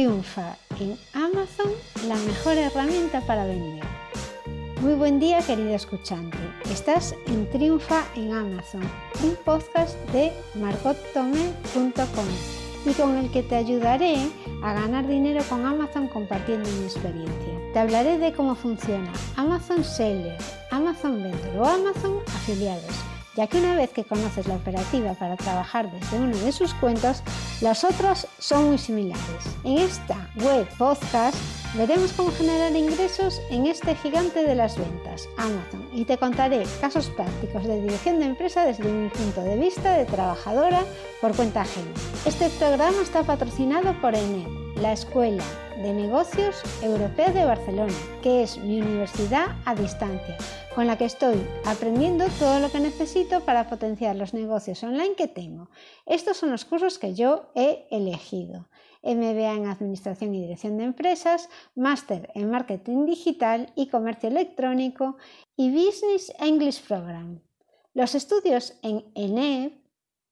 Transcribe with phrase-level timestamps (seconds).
[0.00, 1.70] Triunfa en Amazon
[2.08, 3.84] la mejor herramienta para vender.
[4.80, 6.38] Muy buen día querido escuchante.
[6.70, 8.80] Estás en Triunfa en Amazon,
[9.22, 12.26] un podcast de margottome.com
[12.86, 14.16] y con el que te ayudaré
[14.62, 17.72] a ganar dinero con Amazon compartiendo mi experiencia.
[17.74, 20.38] Te hablaré de cómo funciona Amazon Seller,
[20.70, 25.90] Amazon Vendor o Amazon Afiliados ya que una vez que conoces la operativa para trabajar
[25.90, 27.22] desde uno de sus cuentos,
[27.60, 29.24] las otras son muy similares.
[29.64, 31.36] En esta web podcast
[31.76, 37.08] veremos cómo generar ingresos en este gigante de las ventas, Amazon, y te contaré casos
[37.10, 40.84] prácticos de dirección de empresa desde mi punto de vista de trabajadora
[41.20, 41.90] por cuenta ajena.
[42.26, 45.44] Este programa está patrocinado por ENED, la Escuela
[45.76, 50.36] de Negocios Europea de Barcelona, que es mi universidad a distancia
[50.74, 55.28] con la que estoy aprendiendo todo lo que necesito para potenciar los negocios online que
[55.28, 55.68] tengo.
[56.06, 58.68] Estos son los cursos que yo he elegido.
[59.02, 65.16] MBA en Administración y Dirección de Empresas, Máster en Marketing Digital y Comercio Electrónico
[65.56, 67.40] y Business English Program.
[67.94, 69.72] Los estudios en ENEB,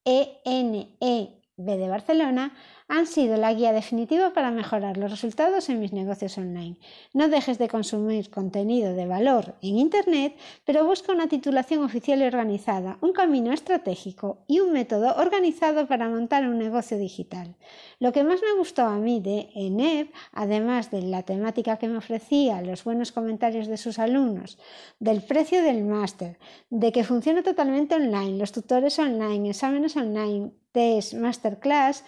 [0.05, 2.55] ENEB de Barcelona,
[2.89, 6.77] han sido la guía definitiva para mejorar los resultados en mis negocios online.
[7.13, 12.25] No dejes de consumir contenido de valor en Internet, pero busca una titulación oficial y
[12.25, 17.57] organizada, un camino estratégico y un método organizado para montar un negocio digital.
[17.99, 21.99] Lo que más me gustó a mí de ENEP, además de la temática que me
[21.99, 24.59] ofrecía, los buenos comentarios de sus alumnos,
[24.99, 26.39] del precio del máster,
[26.71, 32.05] de que funciona totalmente online, los tutores online, exámenes online, test, masterclass,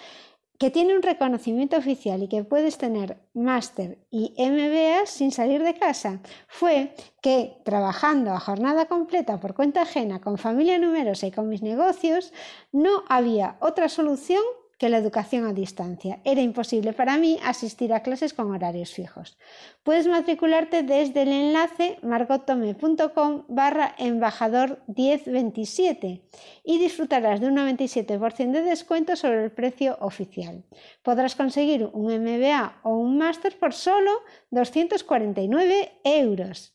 [0.61, 5.73] que tiene un reconocimiento oficial y que puedes tener máster y MBA sin salir de
[5.73, 11.49] casa, fue que trabajando a jornada completa por cuenta ajena, con familia numerosa y con
[11.49, 12.35] mis negocios,
[12.73, 14.43] no había otra solución
[14.81, 16.21] que la educación a distancia.
[16.25, 19.37] Era imposible para mí asistir a clases con horarios fijos.
[19.83, 26.23] Puedes matricularte desde el enlace margotome.com barra embajador 1027
[26.65, 30.65] y disfrutarás de un 97% de descuento sobre el precio oficial.
[31.03, 34.11] Podrás conseguir un MBA o un máster por solo
[34.51, 36.73] 249 euros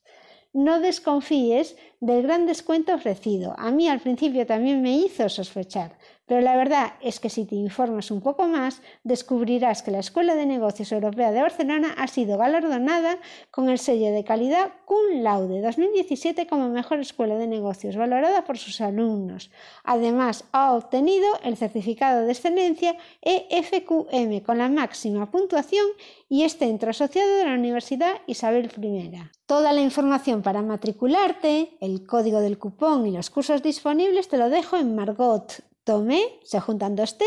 [0.55, 3.53] no desconfíes del gran descuento ofrecido.
[3.57, 7.55] A mí al principio también me hizo sospechar, pero la verdad es que si te
[7.55, 12.37] informas un poco más, descubrirás que la Escuela de Negocios Europea de Barcelona ha sido
[12.37, 13.19] galardonada
[13.51, 18.57] con el sello de calidad Cum Laude 2017 como mejor escuela de negocios, valorada por
[18.57, 19.51] sus alumnos.
[19.83, 25.85] Además, ha obtenido el certificado de excelencia EFQM con la máxima puntuación
[26.27, 29.11] y es centro asociado de la Universidad Isabel I.
[29.45, 34.49] Toda la información para matricularte, el código del cupón y los cursos disponibles te lo
[34.49, 37.17] dejo en Margot tomé, se juntan dos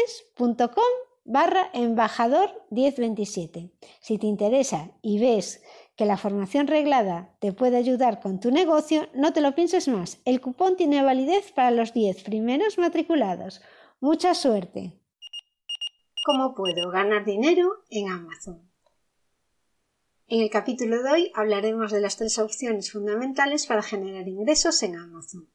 [1.25, 3.71] barra embajador 1027.
[4.01, 5.63] Si te interesa y ves
[5.95, 10.21] que la formación reglada te puede ayudar con tu negocio, no te lo pienses más.
[10.25, 13.61] El cupón tiene validez para los 10 primeros matriculados.
[14.01, 14.99] Mucha suerte.
[16.25, 18.69] ¿Cómo puedo ganar dinero en Amazon?
[20.29, 24.97] En el capítulo de hoy hablaremos de las tres opciones fundamentales para generar ingresos en
[24.97, 25.49] Amazon.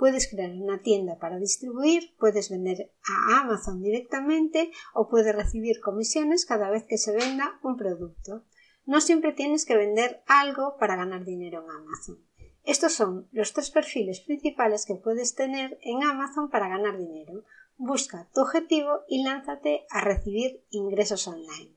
[0.00, 6.46] Puedes crear una tienda para distribuir, puedes vender a Amazon directamente o puedes recibir comisiones
[6.46, 8.46] cada vez que se venda un producto.
[8.86, 12.18] No siempre tienes que vender algo para ganar dinero en Amazon.
[12.64, 17.44] Estos son los tres perfiles principales que puedes tener en Amazon para ganar dinero.
[17.76, 21.76] Busca tu objetivo y lánzate a recibir ingresos online.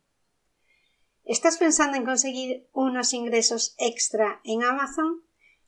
[1.25, 5.23] ¿Estás pensando en conseguir unos ingresos extra en Amazon?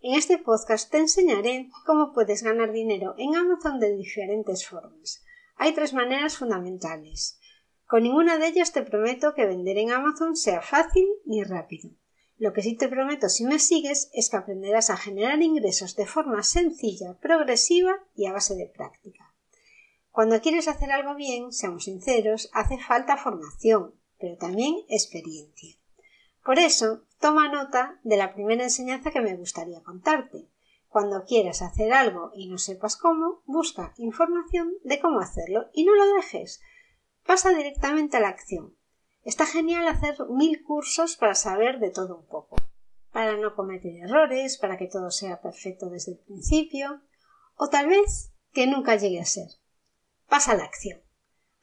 [0.07, 5.23] En este podcast te enseñaré cómo puedes ganar dinero en Amazon de diferentes formas.
[5.55, 7.39] Hay tres maneras fundamentales.
[7.87, 11.89] Con ninguna de ellas te prometo que vender en Amazon sea fácil ni rápido.
[12.37, 16.05] Lo que sí te prometo si me sigues es que aprenderás a generar ingresos de
[16.05, 19.33] forma sencilla, progresiva y a base de práctica.
[20.11, 25.75] Cuando quieres hacer algo bien, seamos sinceros, hace falta formación, pero también experiencia.
[26.43, 30.49] Por eso, toma nota de la primera enseñanza que me gustaría contarte.
[30.87, 35.93] Cuando quieras hacer algo y no sepas cómo, busca información de cómo hacerlo y no
[35.93, 36.61] lo dejes.
[37.25, 38.75] Pasa directamente a la acción.
[39.23, 42.55] Está genial hacer mil cursos para saber de todo un poco,
[43.11, 47.01] para no cometer errores, para que todo sea perfecto desde el principio,
[47.55, 49.49] o tal vez que nunca llegue a ser.
[50.29, 51.01] Pasa a la acción.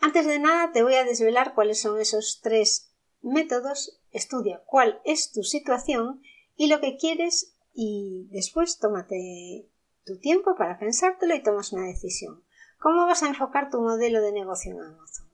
[0.01, 2.92] Antes de nada te voy a desvelar cuáles son esos tres
[3.23, 6.23] métodos, estudia cuál es tu situación
[6.57, 9.69] y lo que quieres y después tómate
[10.05, 12.43] tu tiempo para pensártelo y tomas una decisión.
[12.79, 15.31] ¿Cómo vas a enfocar tu modelo de negocio en Amazon?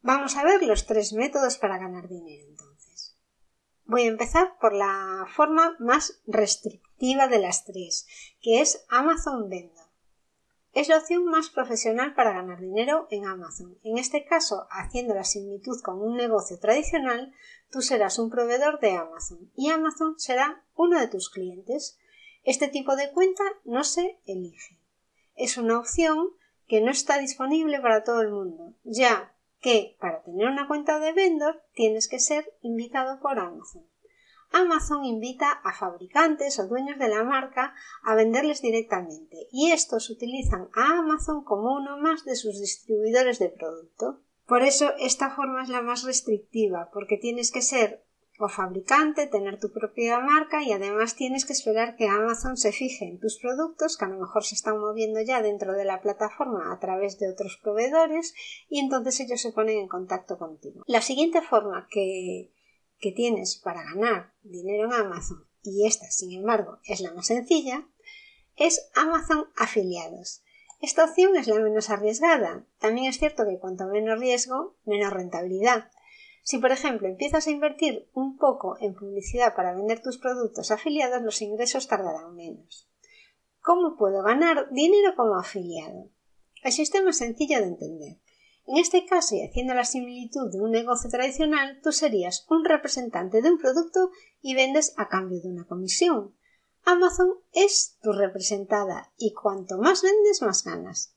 [0.00, 3.16] Vamos a ver los tres métodos para ganar dinero entonces.
[3.84, 8.06] Voy a empezar por la forma más restrictiva de las tres,
[8.40, 9.81] que es Amazon Vendor.
[10.72, 13.78] Es la opción más profesional para ganar dinero en Amazon.
[13.84, 17.34] En este caso, haciendo la similitud con un negocio tradicional,
[17.70, 21.98] tú serás un proveedor de Amazon y Amazon será uno de tus clientes.
[22.42, 24.78] Este tipo de cuenta no se elige.
[25.34, 26.30] Es una opción
[26.66, 31.12] que no está disponible para todo el mundo, ya que para tener una cuenta de
[31.12, 33.91] vendor tienes que ser invitado por Amazon.
[34.52, 40.68] Amazon invita a fabricantes o dueños de la marca a venderles directamente y estos utilizan
[40.74, 44.20] a Amazon como uno más de sus distribuidores de producto.
[44.46, 48.04] Por eso esta forma es la más restrictiva, porque tienes que ser
[48.38, 53.04] o fabricante, tener tu propia marca y además tienes que esperar que Amazon se fije
[53.04, 56.72] en tus productos que a lo mejor se están moviendo ya dentro de la plataforma
[56.72, 58.34] a través de otros proveedores
[58.68, 60.82] y entonces ellos se ponen en contacto contigo.
[60.86, 62.50] La siguiente forma que
[63.02, 67.86] que tienes para ganar dinero en Amazon, y esta, sin embargo, es la más sencilla,
[68.56, 70.42] es Amazon afiliados.
[70.80, 72.64] Esta opción es la menos arriesgada.
[72.78, 75.90] También es cierto que cuanto menos riesgo, menos rentabilidad.
[76.42, 81.22] Si, por ejemplo, empiezas a invertir un poco en publicidad para vender tus productos afiliados,
[81.22, 82.88] los ingresos tardarán menos.
[83.60, 86.08] ¿Cómo puedo ganar dinero como afiliado?
[86.62, 88.16] El sistema es sencillo de entender.
[88.66, 93.42] En este caso, y haciendo la similitud de un negocio tradicional, tú serías un representante
[93.42, 94.10] de un producto
[94.40, 96.34] y vendes a cambio de una comisión.
[96.84, 101.14] Amazon es tu representada y cuanto más vendes, más ganas.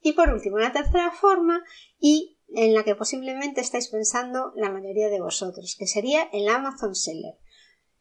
[0.00, 1.62] Y por último, la tercera forma,
[1.98, 6.94] y en la que posiblemente estáis pensando la mayoría de vosotros, que sería el Amazon
[6.94, 7.38] Seller.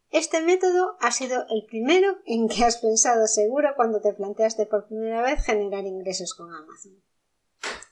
[0.09, 4.87] Este método ha sido el primero en que has pensado seguro cuando te planteaste por
[4.87, 6.93] primera vez generar ingresos con Amazon.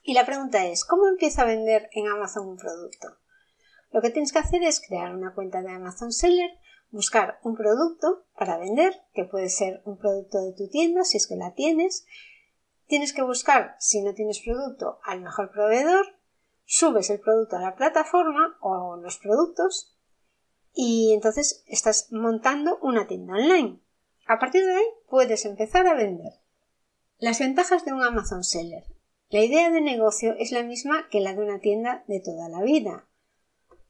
[0.08, 3.10] Y la pregunta es, ¿cómo empiezo a vender en Amazon un producto?
[3.92, 6.50] Lo que tienes que hacer es crear una cuenta de Amazon Seller,
[6.92, 11.28] buscar un producto para vender, que puede ser un producto de tu tienda si es
[11.28, 12.06] que la tienes.
[12.86, 16.06] Tienes que buscar, si no tienes producto, al mejor proveedor,
[16.64, 19.94] subes el producto a la plataforma o los productos
[20.72, 23.82] y entonces estás montando una tienda online.
[24.26, 26.32] A partir de ahí puedes empezar a vender.
[27.18, 28.86] Las ventajas de un Amazon Seller.
[29.30, 32.62] La idea de negocio es la misma que la de una tienda de toda la
[32.62, 33.10] vida.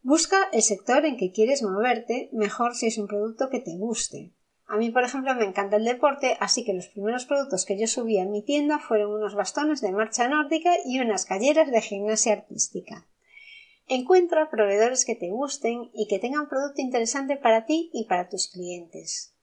[0.01, 4.34] Busca el sector en que quieres moverte, mejor si es un producto que te guste.
[4.66, 7.86] A mí, por ejemplo, me encanta el deporte, así que los primeros productos que yo
[7.86, 12.33] subí a mi tienda fueron unos bastones de marcha nórdica y unas calleras de gimnasia
[12.33, 13.07] artística.
[13.86, 18.50] Encuentra proveedores que te gusten y que tengan producto interesante para ti y para tus
[18.50, 19.36] clientes.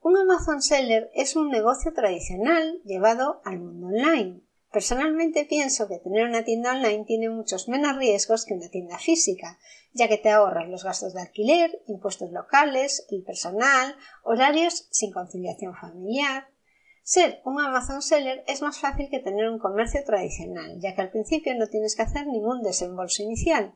[0.00, 4.42] Un Amazon Seller es un negocio tradicional llevado al mundo online.
[4.72, 9.58] Personalmente pienso que tener una tienda online tiene muchos menos riesgos que una tienda física,
[9.92, 15.74] ya que te ahorras los gastos de alquiler, impuestos locales, el personal, horarios sin conciliación
[15.74, 16.48] familiar.
[17.02, 21.10] Ser un Amazon seller es más fácil que tener un comercio tradicional, ya que al
[21.10, 23.74] principio no tienes que hacer ningún desembolso inicial.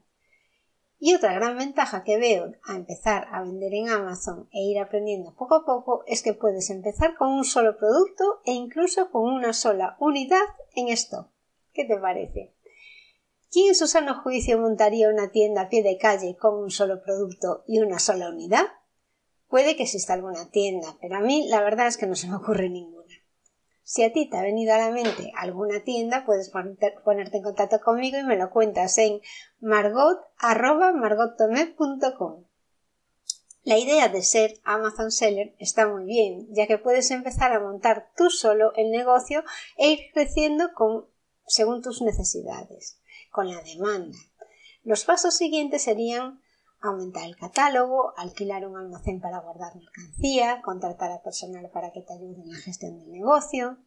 [1.03, 5.35] Y otra gran ventaja que veo a empezar a vender en Amazon e ir aprendiendo
[5.35, 9.55] poco a poco es que puedes empezar con un solo producto e incluso con una
[9.55, 10.45] sola unidad
[10.75, 11.27] en stock.
[11.73, 12.53] ¿Qué te parece?
[13.51, 17.03] ¿Quién en su sano juicio montaría una tienda a pie de calle con un solo
[17.03, 18.67] producto y una sola unidad?
[19.49, 22.37] Puede que exista alguna tienda, pero a mí la verdad es que no se me
[22.37, 23.00] ocurre ninguna.
[23.91, 27.81] Si a ti te ha venido a la mente alguna tienda, puedes ponerte en contacto
[27.81, 29.21] conmigo y me lo cuentas en
[29.59, 32.45] margot.margottomé.com.
[33.65, 38.13] La idea de ser Amazon Seller está muy bien, ya que puedes empezar a montar
[38.17, 39.43] tú solo el negocio
[39.77, 41.07] e ir creciendo con,
[41.49, 43.01] según tus necesidades,
[43.33, 44.17] con la demanda.
[44.85, 46.40] Los pasos siguientes serían
[46.81, 52.13] aumentar el catálogo, alquilar un almacén para guardar mercancía, contratar a personal para que te
[52.13, 53.79] ayude en la gestión del negocio.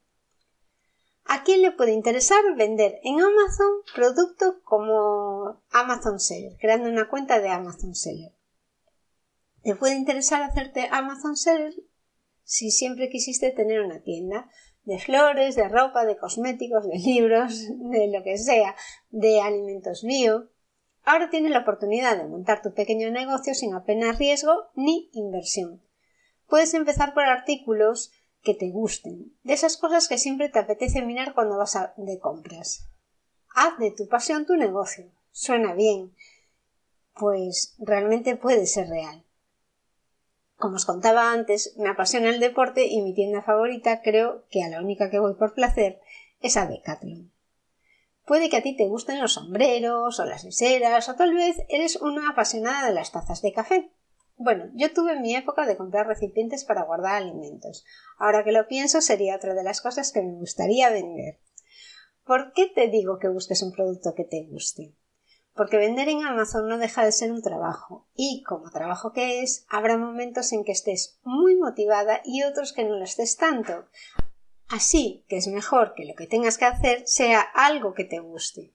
[1.25, 7.39] ¿A quién le puede interesar vender en Amazon productos como Amazon Seller, creando una cuenta
[7.39, 8.33] de Amazon Seller?
[9.63, 11.73] ¿Te puede interesar hacerte Amazon Seller
[12.43, 14.49] si siempre quisiste tener una tienda
[14.83, 18.75] de flores, de ropa, de cosméticos, de libros, de lo que sea,
[19.09, 20.49] de alimentos bio?
[21.03, 25.81] Ahora tienes la oportunidad de montar tu pequeño negocio sin apenas riesgo ni inversión.
[26.47, 31.33] Puedes empezar por artículos que te gusten, de esas cosas que siempre te apetece mirar
[31.33, 32.87] cuando vas de compras.
[33.55, 35.11] Haz de tu pasión tu negocio.
[35.31, 36.13] Suena bien.
[37.15, 39.23] Pues realmente puede ser real.
[40.57, 44.69] Como os contaba antes, me apasiona el deporte y mi tienda favorita creo que a
[44.69, 45.99] la única que voy por placer
[46.39, 47.32] es a Decathlon.
[48.25, 51.97] Puede que a ti te gusten los sombreros o las viseras o tal vez eres
[51.97, 53.91] una apasionada de las tazas de café.
[54.37, 57.85] Bueno, yo tuve mi época de comprar recipientes para guardar alimentos.
[58.17, 61.39] Ahora que lo pienso sería otra de las cosas que me gustaría vender.
[62.25, 64.95] ¿Por qué te digo que busques un producto que te guste?
[65.53, 69.65] Porque vender en Amazon no deja de ser un trabajo y, como trabajo que es,
[69.69, 73.85] habrá momentos en que estés muy motivada y otros que no lo estés tanto.
[74.73, 78.73] Así que es mejor que lo que tengas que hacer sea algo que te guste.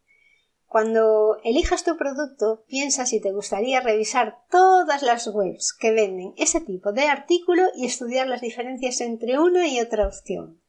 [0.65, 6.61] Cuando elijas tu producto, piensa si te gustaría revisar todas las webs que venden ese
[6.61, 10.63] tipo de artículo y estudiar las diferencias entre una y otra opción.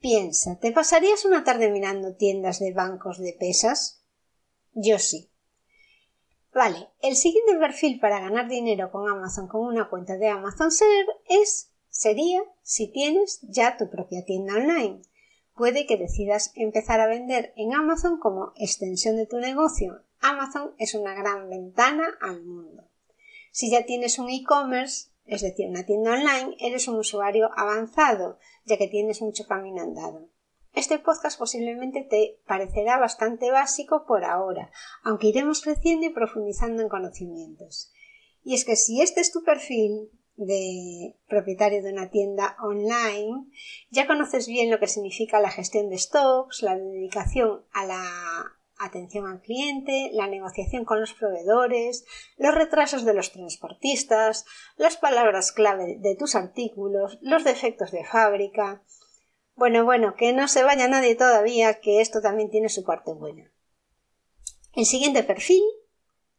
[0.00, 4.02] Piensa, ¿te pasarías una tarde mirando tiendas de bancos de pesas?
[4.74, 5.30] Yo sí.
[6.52, 11.06] Vale, el siguiente perfil para ganar dinero con Amazon con una cuenta de Amazon Seller
[11.26, 15.00] es sería si tienes ya tu propia tienda online.
[15.54, 20.02] Puede que decidas empezar a vender en Amazon como extensión de tu negocio.
[20.20, 22.84] Amazon es una gran ventana al mundo.
[23.50, 28.76] Si ya tienes un e-commerce, es decir, una tienda online, eres un usuario avanzado, ya
[28.76, 30.28] que tienes mucho camino andado.
[30.74, 34.70] Este podcast posiblemente te parecerá bastante básico por ahora,
[35.02, 37.90] aunque iremos creciendo y profundizando en conocimientos.
[38.44, 43.46] Y es que si este es tu perfil de propietario de una tienda online,
[43.90, 49.26] ya conoces bien lo que significa la gestión de stocks, la dedicación a la atención
[49.26, 52.04] al cliente, la negociación con los proveedores,
[52.36, 54.44] los retrasos de los transportistas,
[54.76, 58.82] las palabras clave de tus artículos, los defectos de fábrica,
[59.54, 63.50] bueno, bueno, que no se vaya nadie todavía, que esto también tiene su parte buena.
[64.74, 65.62] El siguiente perfil,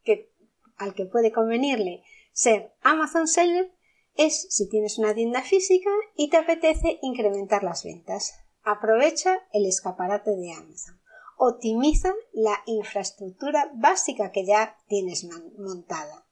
[0.03, 0.31] que,
[0.77, 3.71] al que puede convenirle ser Amazon Seller,
[4.17, 8.33] es si tienes una tienda física y te apetece incrementar las ventas.
[8.63, 10.99] Aprovecha el escaparate de Amazon.
[11.37, 16.25] Optimiza la infraestructura básica que ya tienes montada.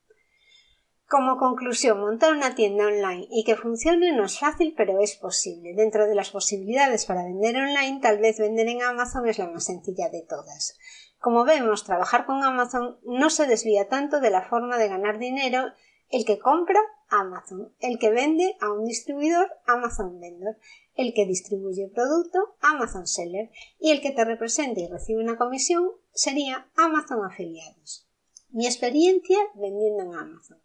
[1.08, 5.76] Como conclusión, montar una tienda online y que funcione no es fácil, pero es posible.
[5.76, 9.66] Dentro de las posibilidades para vender online, tal vez vender en Amazon es la más
[9.66, 10.76] sencilla de todas.
[11.20, 15.66] Como vemos, trabajar con Amazon no se desvía tanto de la forma de ganar dinero
[16.10, 20.58] el que compra Amazon, el que vende a un distribuidor Amazon Vendor,
[20.96, 25.92] el que distribuye producto Amazon Seller y el que te representa y recibe una comisión
[26.14, 28.08] sería Amazon Afiliados.
[28.50, 30.62] Mi experiencia vendiendo en Amazon.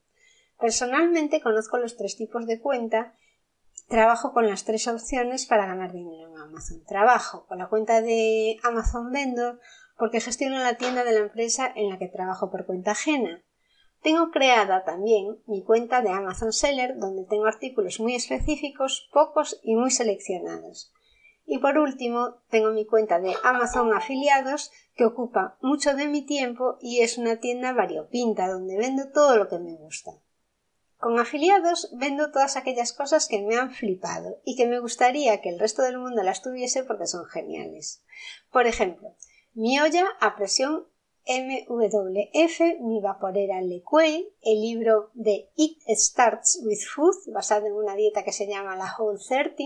[0.58, 3.14] Personalmente conozco los tres tipos de cuenta
[3.88, 6.84] trabajo con las tres opciones para ganar dinero en Amazon.
[6.84, 9.60] Trabajo con la cuenta de Amazon Vendor
[9.98, 13.42] porque gestiono la tienda de la empresa en la que trabajo por cuenta ajena.
[14.02, 19.76] Tengo creada también mi cuenta de Amazon Seller donde tengo artículos muy específicos, pocos y
[19.76, 20.92] muy seleccionados.
[21.44, 26.78] Y por último, tengo mi cuenta de Amazon afiliados que ocupa mucho de mi tiempo
[26.80, 30.12] y es una tienda variopinta donde vendo todo lo que me gusta.
[30.96, 35.48] Con afiliados vendo todas aquellas cosas que me han flipado y que me gustaría que
[35.48, 38.02] el resto del mundo las tuviese porque son geniales.
[38.52, 39.16] Por ejemplo,
[39.54, 40.86] mi olla a presión
[41.26, 48.24] MWF, mi vaporera Lequay, el libro de It Starts with Food, basado en una dieta
[48.24, 49.62] que se llama la Whole 30,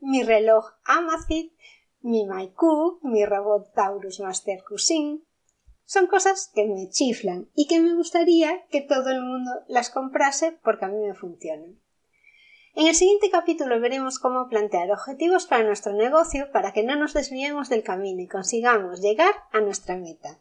[0.00, 1.52] mi reloj Amazfit,
[2.00, 5.20] mi MyCook, mi robot Taurus Master Cuisine,
[5.84, 10.58] son cosas que me chiflan y que me gustaría que todo el mundo las comprase
[10.62, 11.78] porque a mí me funcionan.
[12.74, 17.12] En el siguiente capítulo veremos cómo plantear objetivos para nuestro negocio para que no nos
[17.12, 20.40] desviemos del camino y consigamos llegar a nuestra meta.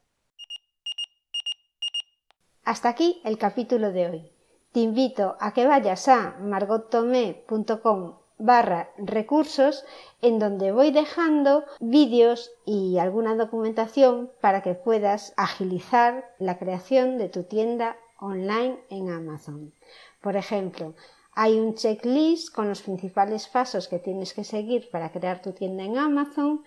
[2.63, 4.31] Hasta aquí el capítulo de hoy.
[4.71, 9.83] Te invito a que vayas a margottomé.com barra recursos
[10.21, 17.29] en donde voy dejando vídeos y alguna documentación para que puedas agilizar la creación de
[17.29, 19.73] tu tienda online en Amazon.
[20.21, 20.93] Por ejemplo,
[21.33, 25.83] hay un checklist con los principales pasos que tienes que seguir para crear tu tienda
[25.83, 26.63] en Amazon.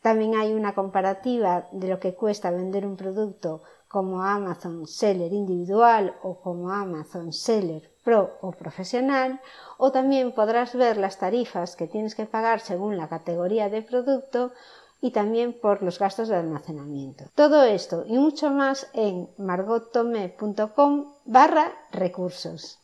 [0.00, 6.16] También hay una comparativa de lo que cuesta vender un producto como Amazon Seller individual
[6.22, 9.40] o como Amazon Seller Pro o profesional,
[9.78, 14.52] o también podrás ver las tarifas que tienes que pagar según la categoría de producto
[15.00, 17.24] y también por los gastos de almacenamiento.
[17.34, 22.83] Todo esto y mucho más en margotome.com barra recursos.